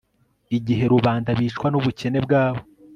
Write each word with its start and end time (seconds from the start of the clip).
igihe 0.57 0.83
rubanda 0.93 1.29
bicwa 1.39 1.67
n'ubukene 1.69 2.19
bwabo 2.25 2.61